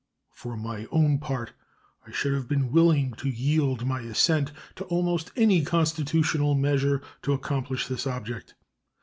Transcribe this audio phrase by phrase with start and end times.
[0.31, 1.53] For my own part,
[2.07, 7.33] I should have been willing to yield my assent to almost any constitutional measure to
[7.33, 8.55] accomplish this object.